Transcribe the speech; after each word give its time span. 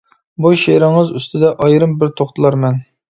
-بۇ 0.45 0.51
شېئىرىڭىز 0.61 1.11
ئۈستىدە 1.19 1.51
ئايرىم 1.67 1.93
بىر 2.01 2.15
توختىلارمەن. 2.23 2.81